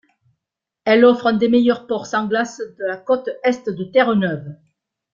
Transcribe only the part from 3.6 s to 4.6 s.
de Terre-Neuve.